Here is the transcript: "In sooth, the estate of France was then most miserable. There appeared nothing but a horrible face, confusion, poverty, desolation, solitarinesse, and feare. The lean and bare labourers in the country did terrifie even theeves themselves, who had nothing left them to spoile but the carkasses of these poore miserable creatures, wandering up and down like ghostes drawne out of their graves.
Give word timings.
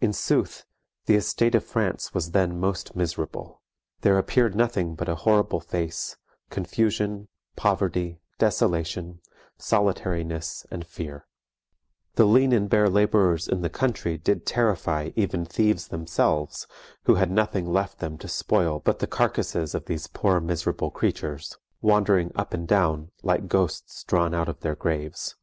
"In 0.00 0.14
sooth, 0.14 0.64
the 1.04 1.16
estate 1.16 1.54
of 1.54 1.66
France 1.66 2.14
was 2.14 2.30
then 2.30 2.58
most 2.58 2.96
miserable. 2.96 3.60
There 4.00 4.16
appeared 4.16 4.54
nothing 4.54 4.94
but 4.94 5.06
a 5.06 5.16
horrible 5.16 5.60
face, 5.60 6.16
confusion, 6.48 7.28
poverty, 7.56 8.20
desolation, 8.38 9.20
solitarinesse, 9.58 10.64
and 10.70 10.86
feare. 10.86 11.26
The 12.14 12.24
lean 12.24 12.52
and 12.54 12.70
bare 12.70 12.88
labourers 12.88 13.48
in 13.48 13.60
the 13.60 13.68
country 13.68 14.16
did 14.16 14.46
terrifie 14.46 15.12
even 15.14 15.44
theeves 15.44 15.88
themselves, 15.88 16.66
who 17.02 17.16
had 17.16 17.30
nothing 17.30 17.70
left 17.70 17.98
them 17.98 18.16
to 18.16 18.28
spoile 18.28 18.80
but 18.80 18.98
the 19.00 19.06
carkasses 19.06 19.74
of 19.74 19.84
these 19.84 20.06
poore 20.06 20.40
miserable 20.40 20.90
creatures, 20.90 21.58
wandering 21.82 22.32
up 22.34 22.54
and 22.54 22.66
down 22.66 23.10
like 23.22 23.46
ghostes 23.46 24.02
drawne 24.06 24.32
out 24.32 24.48
of 24.48 24.60
their 24.60 24.74
graves. 24.74 25.36